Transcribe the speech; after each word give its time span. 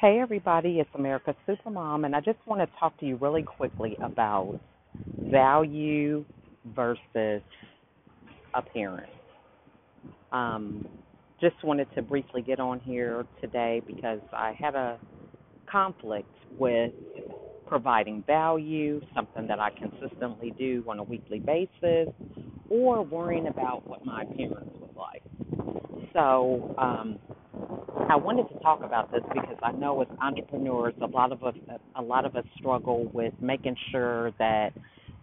Hey 0.00 0.18
everybody, 0.18 0.80
it's 0.80 0.88
America's 0.94 1.34
Supermom, 1.46 2.06
and 2.06 2.16
I 2.16 2.20
just 2.20 2.38
want 2.46 2.62
to 2.62 2.78
talk 2.78 2.98
to 3.00 3.06
you 3.06 3.16
really 3.16 3.42
quickly 3.42 3.98
about 4.00 4.58
value 5.30 6.24
versus 6.74 7.42
appearance. 8.54 9.10
Um, 10.32 10.88
just 11.38 11.62
wanted 11.62 11.86
to 11.96 12.00
briefly 12.00 12.40
get 12.40 12.60
on 12.60 12.80
here 12.80 13.26
today 13.42 13.82
because 13.86 14.20
I 14.32 14.56
had 14.58 14.74
a 14.74 14.98
conflict 15.70 16.30
with 16.58 16.92
providing 17.68 18.24
value, 18.26 19.02
something 19.14 19.46
that 19.48 19.60
I 19.60 19.68
consistently 19.68 20.54
do 20.58 20.82
on 20.88 20.98
a 20.98 21.04
weekly 21.04 21.40
basis, 21.40 22.08
or 22.70 23.02
worrying 23.02 23.48
about 23.48 23.86
what 23.86 24.02
my 24.06 24.22
appearance 24.22 24.72
was 24.80 24.90
like. 24.96 25.22
So, 26.14 26.74
um, 26.78 27.18
I 28.10 28.16
wanted 28.16 28.48
to 28.48 28.60
talk 28.60 28.82
about 28.82 29.12
this 29.12 29.22
because 29.32 29.56
I 29.62 29.70
know 29.70 30.02
as 30.02 30.08
entrepreneurs, 30.20 30.94
a 31.00 31.06
lot 31.06 31.30
of 31.30 31.44
us 31.44 31.54
a 31.94 32.02
lot 32.02 32.24
of 32.24 32.34
us 32.34 32.44
struggle 32.58 33.08
with 33.14 33.32
making 33.40 33.76
sure 33.92 34.32
that 34.40 34.72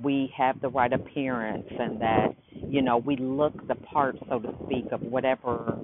we 0.00 0.32
have 0.36 0.60
the 0.60 0.68
right 0.68 0.92
appearance 0.92 1.66
and 1.80 2.00
that 2.00 2.28
you 2.70 2.82
know 2.82 2.98
we 2.98 3.16
look 3.16 3.54
the 3.66 3.74
part, 3.74 4.14
so 4.28 4.38
to 4.38 4.54
speak, 4.66 4.86
of 4.92 5.02
whatever 5.02 5.76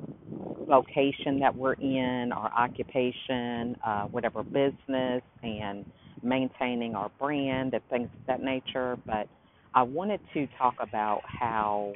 location 0.69 1.41
that 1.41 1.57
we're 1.57 1.73
in, 1.75 2.31
our 2.31 2.53
occupation, 2.57 3.77
uh, 3.85 4.05
whatever 4.05 4.45
business, 4.45 5.23
and 5.43 5.85
maintaining 6.23 6.95
our 6.95 7.11
brand 7.19 7.75
and 7.75 7.83
things 7.91 8.11
of 8.15 8.27
that 8.29 8.41
nature. 8.41 8.97
But 9.09 9.27
I 9.75 9.83
wanted 9.83 10.21
to 10.35 10.47
talk 10.57 10.75
about 10.79 11.23
how 11.27 11.95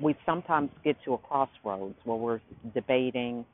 we 0.00 0.16
sometimes 0.24 0.70
get 0.84 0.96
to 1.04 1.14
a 1.14 1.18
crossroads 1.18 1.96
where 2.04 2.16
we're 2.16 2.40
debating. 2.74 3.44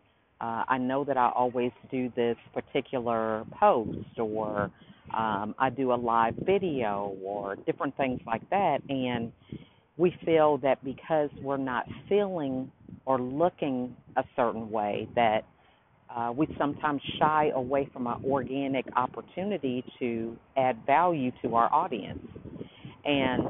Uh, 0.40 0.64
I 0.68 0.78
know 0.78 1.04
that 1.04 1.16
I 1.16 1.30
always 1.34 1.72
do 1.90 2.12
this 2.16 2.36
particular 2.52 3.44
post, 3.58 4.18
or 4.18 4.70
um, 5.16 5.54
I 5.58 5.70
do 5.70 5.92
a 5.92 5.94
live 5.94 6.34
video, 6.44 7.16
or 7.22 7.56
different 7.66 7.96
things 7.96 8.20
like 8.26 8.48
that, 8.50 8.78
and 8.88 9.32
we 9.96 10.14
feel 10.24 10.58
that 10.58 10.82
because 10.84 11.30
we're 11.40 11.56
not 11.56 11.86
feeling 12.08 12.70
or 13.06 13.20
looking 13.20 13.96
a 14.16 14.24
certain 14.34 14.70
way, 14.70 15.08
that 15.14 15.44
uh, 16.14 16.32
we 16.36 16.46
sometimes 16.58 17.00
shy 17.18 17.50
away 17.54 17.88
from 17.92 18.06
an 18.06 18.16
organic 18.24 18.84
opportunity 18.96 19.84
to 19.98 20.36
add 20.56 20.78
value 20.86 21.30
to 21.42 21.54
our 21.54 21.72
audience. 21.72 22.26
And 23.04 23.48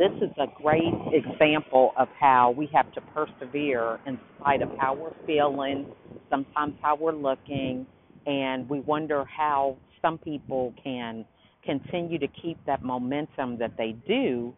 this 0.00 0.12
is 0.22 0.30
a 0.38 0.46
great 0.62 0.94
example 1.12 1.92
of 1.98 2.08
how 2.18 2.52
we 2.56 2.70
have 2.74 2.90
to 2.94 3.02
persevere 3.14 4.00
in 4.06 4.18
spite 4.40 4.62
of 4.62 4.70
how 4.78 4.94
we're 4.94 5.12
feeling, 5.26 5.86
sometimes 6.30 6.74
how 6.82 6.96
we're 6.96 7.12
looking, 7.12 7.86
and 8.26 8.66
we 8.70 8.80
wonder 8.80 9.26
how 9.26 9.76
some 10.00 10.16
people 10.16 10.74
can 10.82 11.26
continue 11.66 12.18
to 12.18 12.28
keep 12.42 12.58
that 12.66 12.82
momentum 12.82 13.58
that 13.58 13.72
they 13.76 13.94
do. 14.08 14.54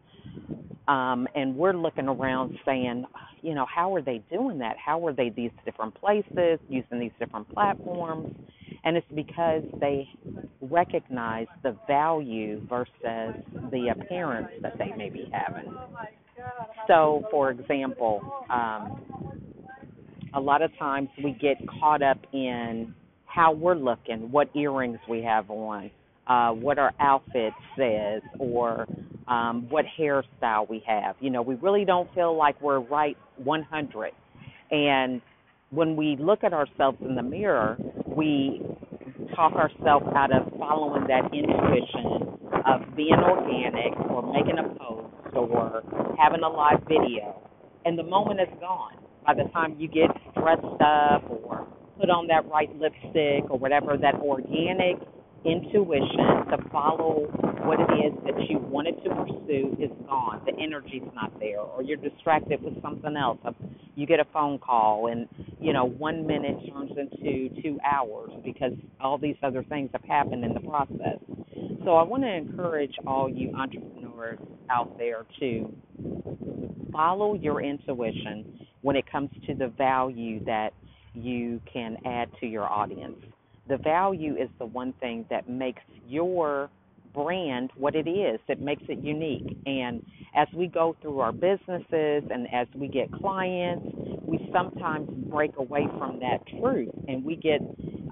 Um, 0.86 1.26
and 1.34 1.56
we're 1.56 1.74
looking 1.74 2.06
around 2.06 2.52
saying, 2.64 3.04
you 3.42 3.54
know, 3.56 3.66
how 3.74 3.92
are 3.96 4.02
they 4.02 4.22
doing 4.30 4.58
that? 4.60 4.76
How 4.84 5.04
are 5.08 5.12
they 5.12 5.30
these 5.30 5.50
different 5.64 5.94
places, 5.96 6.60
using 6.68 7.00
these 7.00 7.12
different 7.18 7.48
platforms? 7.52 8.28
And 8.84 8.96
it's 8.96 9.06
because 9.14 9.64
they 9.80 10.08
recognize 10.62 11.46
the 11.62 11.76
value 11.86 12.60
versus 12.68 13.42
the 13.70 13.94
appearance 13.96 14.48
that 14.62 14.78
they 14.78 14.92
may 14.96 15.10
be 15.10 15.30
having. 15.32 15.74
So, 16.86 17.24
for 17.30 17.50
example, 17.50 18.44
um, 18.50 19.00
a 20.34 20.40
lot 20.40 20.62
of 20.62 20.70
times 20.78 21.08
we 21.22 21.32
get 21.32 21.56
caught 21.80 22.02
up 22.02 22.18
in 22.32 22.94
how 23.26 23.52
we're 23.52 23.74
looking, 23.74 24.30
what 24.30 24.54
earrings 24.54 24.98
we 25.08 25.22
have 25.22 25.50
on, 25.50 25.90
uh, 26.26 26.50
what 26.50 26.78
our 26.78 26.92
outfit 27.00 27.52
says, 27.76 28.22
or 28.38 28.86
um, 29.28 29.66
what 29.68 29.84
hairstyle 29.98 30.68
we 30.68 30.82
have. 30.86 31.16
You 31.20 31.30
know, 31.30 31.42
we 31.42 31.54
really 31.56 31.84
don't 31.84 32.12
feel 32.14 32.36
like 32.36 32.60
we're 32.60 32.80
right 32.80 33.16
100. 33.42 34.12
And 34.70 35.20
when 35.70 35.96
we 35.96 36.16
look 36.18 36.44
at 36.44 36.52
ourselves 36.52 36.98
in 37.00 37.14
the 37.14 37.22
mirror, 37.22 37.76
we 38.06 38.62
talk 39.34 39.52
ourselves 39.54 40.06
out 40.16 40.32
of 40.34 40.52
following 40.58 41.06
that 41.08 41.24
intuition 41.32 42.38
of 42.66 42.96
being 42.96 43.18
organic 43.18 43.98
or 44.10 44.22
making 44.32 44.58
a 44.58 44.68
post 44.78 45.08
or 45.34 45.82
having 46.18 46.42
a 46.42 46.48
live 46.48 46.80
video. 46.88 47.40
And 47.84 47.98
the 47.98 48.02
moment 48.02 48.40
is 48.40 48.48
gone. 48.60 48.96
By 49.26 49.34
the 49.34 49.48
time 49.52 49.76
you 49.78 49.88
get 49.88 50.10
dressed 50.34 50.80
up 50.82 51.22
or 51.30 51.66
put 51.98 52.10
on 52.10 52.26
that 52.28 52.48
right 52.50 52.70
lipstick 52.78 53.50
or 53.50 53.58
whatever, 53.58 53.96
that 53.96 54.16
organic 54.16 54.98
intuition 55.44 56.46
to 56.50 56.58
follow 56.70 57.26
what 57.64 57.80
it 57.80 57.90
is 58.06 58.12
that 58.24 58.34
you 58.48 58.58
wanted 58.58 59.02
to 59.02 59.10
pursue 59.10 59.76
is 59.78 59.90
gone. 60.06 60.42
The 60.46 60.52
energy's 60.60 61.02
not 61.14 61.38
there, 61.40 61.60
or 61.60 61.82
you're 61.82 61.96
distracted 61.96 62.62
with 62.62 62.80
something 62.82 63.16
else. 63.16 63.38
You 63.94 64.06
get 64.06 64.20
a 64.20 64.24
phone 64.32 64.58
call, 64.58 65.08
and 65.08 65.28
you 65.60 65.72
know 65.72 65.84
one 65.84 66.26
minute 66.26 66.56
turns 66.72 66.92
into 66.96 67.62
two 67.62 67.78
hours 67.84 68.30
because 68.44 68.72
all 69.00 69.18
these 69.18 69.36
other 69.42 69.62
things 69.64 69.90
have 69.92 70.04
happened 70.04 70.44
in 70.44 70.54
the 70.54 70.60
process. 70.60 71.18
So 71.84 71.96
I 71.96 72.02
want 72.02 72.22
to 72.22 72.32
encourage 72.32 72.94
all 73.06 73.28
you 73.28 73.54
entrepreneurs 73.54 74.38
out 74.70 74.96
there 74.98 75.26
to 75.40 75.74
follow 76.92 77.34
your 77.34 77.62
intuition 77.62 78.66
when 78.82 78.96
it 78.96 79.10
comes 79.10 79.30
to 79.46 79.54
the 79.54 79.68
value 79.68 80.44
that 80.44 80.72
you 81.14 81.60
can 81.72 81.96
add 82.06 82.28
to 82.40 82.46
your 82.46 82.64
audience 82.64 83.16
the 83.68 83.76
value 83.76 84.36
is 84.36 84.48
the 84.58 84.66
one 84.66 84.92
thing 84.94 85.24
that 85.30 85.48
makes 85.48 85.82
your 86.06 86.68
brand 87.14 87.70
what 87.76 87.96
it 87.96 88.08
is. 88.08 88.40
It 88.48 88.60
makes 88.60 88.82
it 88.88 88.98
unique. 89.04 89.56
And 89.66 90.04
as 90.36 90.48
we 90.54 90.68
go 90.68 90.96
through 91.02 91.20
our 91.20 91.32
businesses 91.32 92.24
and 92.30 92.48
as 92.52 92.68
we 92.76 92.88
get 92.88 93.12
clients, 93.12 93.86
we 94.22 94.50
sometimes 94.52 95.08
break 95.30 95.56
away 95.58 95.86
from 95.98 96.20
that 96.20 96.38
truth 96.60 96.94
and 97.08 97.24
we 97.24 97.36
get 97.36 97.60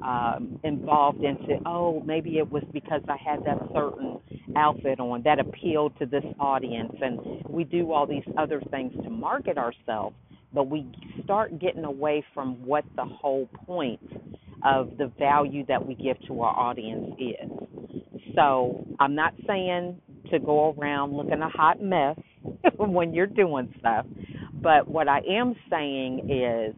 um, 0.05 0.61
involved 0.65 1.22
into, 1.25 1.59
oh, 1.66 2.03
maybe 2.06 2.38
it 2.38 2.50
was 2.50 2.65
because 2.72 3.03
I 3.09 3.16
had 3.16 3.44
that 3.44 3.59
certain 3.75 4.21
outfit 4.56 5.00
on 5.00 5.22
that 5.25 5.41
appealed 5.41 5.99
to 6.00 6.06
this 6.06 6.25
audience. 6.41 6.93
And 7.03 7.44
we 7.49 7.65
do 7.65 7.93
all 7.93 8.06
these 8.06 8.25
other 8.38 8.62
things 8.71 8.93
to 9.05 9.11
market 9.11 9.59
ourselves, 9.59 10.17
but 10.55 10.69
we 10.71 10.87
start 11.25 11.59
getting 11.61 11.84
away 11.84 12.25
from 12.34 12.65
what 12.67 12.84
the 12.97 13.05
whole 13.06 13.49
point 13.67 14.00
of 14.65 14.91
the 14.99 15.12
value 15.19 15.65
that 15.69 15.87
we 15.87 15.94
give 15.97 16.19
to 16.28 16.43
our 16.43 16.56
audience 16.56 17.15
is. 17.19 17.59
So 18.35 18.87
I'm 18.99 19.15
not 19.15 19.35
saying 19.47 20.01
to 20.31 20.39
go 20.39 20.75
around 20.79 21.17
looking 21.17 21.41
a 21.41 21.49
hot 21.49 21.83
mess 21.83 22.19
when 22.77 23.13
you're 23.15 23.27
doing 23.27 23.73
stuff, 23.79 24.07
but 24.63 24.89
what 24.89 25.09
I 25.09 25.21
am 25.29 25.55
saying 25.71 26.31
is 26.31 26.75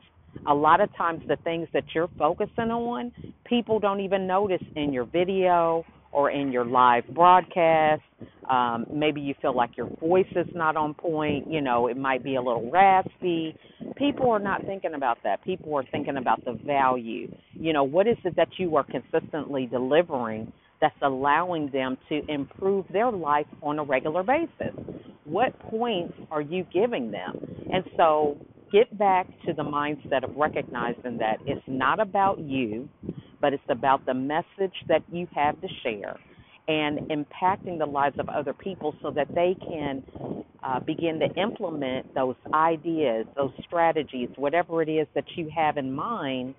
a 0.46 0.54
lot 0.54 0.80
of 0.80 0.94
times 0.96 1.22
the 1.28 1.36
things 1.44 1.68
that 1.72 1.84
you're 1.94 2.08
focusing 2.18 2.70
on, 2.70 3.12
people 3.44 3.78
don't 3.78 4.00
even 4.00 4.26
notice 4.26 4.62
in 4.76 4.92
your 4.92 5.04
video 5.04 5.84
or 6.10 6.30
in 6.30 6.52
your 6.52 6.64
live 6.64 7.04
broadcast. 7.14 8.02
Um, 8.50 8.86
maybe 8.92 9.20
you 9.20 9.34
feel 9.40 9.54
like 9.54 9.76
your 9.76 9.88
voice 10.00 10.26
is 10.36 10.46
not 10.54 10.76
on 10.76 10.94
point. 10.94 11.50
You 11.50 11.60
know, 11.60 11.86
it 11.88 11.96
might 11.96 12.22
be 12.22 12.36
a 12.36 12.42
little 12.42 12.70
raspy. 12.70 13.56
People 13.96 14.30
are 14.30 14.38
not 14.38 14.64
thinking 14.64 14.94
about 14.94 15.18
that. 15.24 15.42
People 15.44 15.74
are 15.76 15.84
thinking 15.90 16.16
about 16.16 16.44
the 16.44 16.52
value. 16.52 17.32
You 17.52 17.72
know, 17.72 17.84
what 17.84 18.06
is 18.06 18.16
it 18.24 18.36
that 18.36 18.48
you 18.58 18.76
are 18.76 18.84
consistently 18.84 19.66
delivering 19.66 20.52
that's 20.82 20.94
allowing 21.00 21.70
them 21.70 21.96
to 22.10 22.20
improve 22.28 22.84
their 22.92 23.10
life 23.10 23.46
on 23.62 23.78
a 23.78 23.84
regular 23.84 24.22
basis? 24.22 24.76
What 25.24 25.58
points 25.70 26.14
are 26.30 26.42
you 26.42 26.66
giving 26.74 27.10
them? 27.10 27.38
And 27.72 27.84
so 27.96 28.36
get 28.70 28.98
back 28.98 29.28
to 29.46 29.54
the 29.54 29.62
mindset 29.62 30.24
of 30.24 30.36
recognizing 30.36 31.16
that 31.18 31.38
it's 31.46 31.62
not 31.66 32.00
about 32.00 32.40
you 32.40 32.90
but 33.42 33.52
it's 33.52 33.62
about 33.68 34.06
the 34.06 34.14
message 34.14 34.74
that 34.88 35.02
you 35.12 35.26
have 35.34 35.60
to 35.60 35.68
share 35.82 36.16
and 36.68 37.00
impacting 37.10 37.78
the 37.78 37.84
lives 37.84 38.16
of 38.20 38.28
other 38.28 38.54
people 38.54 38.94
so 39.02 39.10
that 39.10 39.26
they 39.34 39.56
can 39.68 40.02
uh, 40.62 40.78
begin 40.78 41.18
to 41.18 41.26
implement 41.40 42.14
those 42.14 42.36
ideas, 42.54 43.26
those 43.36 43.50
strategies, 43.66 44.28
whatever 44.36 44.80
it 44.80 44.88
is 44.88 45.08
that 45.16 45.24
you 45.36 45.50
have 45.54 45.76
in 45.76 45.92
mind 45.92 46.54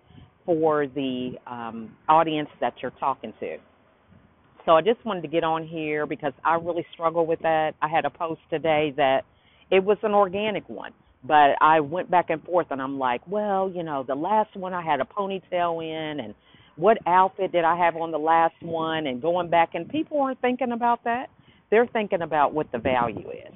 for 0.45 0.87
the 0.87 1.31
um, 1.47 1.95
audience 2.09 2.49
that 2.59 2.73
you're 2.81 2.91
talking 2.99 3.33
to. 3.39 3.57
So 4.65 4.73
I 4.73 4.81
just 4.81 5.03
wanted 5.05 5.21
to 5.21 5.27
get 5.27 5.43
on 5.43 5.67
here 5.67 6.05
because 6.05 6.33
I 6.43 6.55
really 6.55 6.85
struggle 6.93 7.25
with 7.25 7.39
that. 7.41 7.73
I 7.81 7.89
had 7.89 8.05
a 8.05 8.09
post 8.09 8.39
today 8.49 8.93
that 8.95 9.23
it 9.69 9.83
was 9.83 9.97
an 10.03 10.13
organic 10.13 10.67
one, 10.69 10.91
but 11.23 11.55
I 11.59 11.81
went 11.81 12.09
back 12.09 12.29
and 12.29 12.41
forth 12.43 12.67
and 12.69 12.81
I'm 12.81 12.97
like, 12.97 13.21
well, 13.27 13.69
you 13.69 13.83
know, 13.83 14.05
the 14.07 14.15
last 14.15 14.55
one 14.55 14.73
I 14.73 14.81
had 14.81 15.01
a 15.01 15.05
ponytail 15.05 15.83
in 15.83 16.19
and 16.21 16.33
what 16.77 16.97
outfit 17.05 17.51
did 17.51 17.65
I 17.65 17.77
have 17.77 17.97
on 17.97 18.11
the 18.11 18.17
last 18.17 18.55
one 18.61 19.07
and 19.07 19.21
going 19.21 19.49
back 19.49 19.71
and 19.73 19.87
people 19.89 20.21
aren't 20.21 20.39
thinking 20.39 20.71
about 20.71 21.03
that. 21.03 21.27
They're 21.69 21.87
thinking 21.87 22.21
about 22.21 22.53
what 22.53 22.71
the 22.71 22.77
value 22.77 23.29
is. 23.31 23.53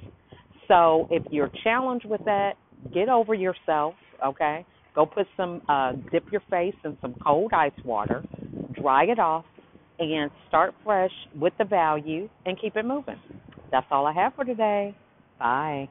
So 0.66 1.08
if 1.10 1.22
you're 1.30 1.50
challenged 1.64 2.04
with 2.04 2.24
that, 2.26 2.52
get 2.92 3.08
over 3.08 3.32
yourself, 3.32 3.94
okay? 4.24 4.66
Go 4.94 5.06
put 5.06 5.26
some, 5.36 5.62
uh, 5.68 5.92
dip 6.12 6.30
your 6.30 6.42
face 6.50 6.74
in 6.84 6.98
some 7.00 7.14
cold 7.24 7.52
ice 7.54 7.72
water, 7.84 8.22
dry 8.74 9.04
it 9.04 9.18
off, 9.18 9.44
and 9.98 10.30
start 10.48 10.74
fresh 10.84 11.12
with 11.38 11.52
the 11.58 11.64
value 11.64 12.28
and 12.46 12.60
keep 12.60 12.76
it 12.76 12.84
moving. 12.84 13.20
That's 13.70 13.86
all 13.90 14.06
I 14.06 14.12
have 14.12 14.34
for 14.34 14.44
today. 14.44 14.96
Bye. 15.38 15.88